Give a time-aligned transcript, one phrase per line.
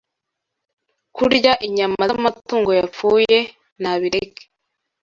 [1.15, 3.37] kurya inyama z’amatungo yapfuye
[3.81, 4.43] nabireke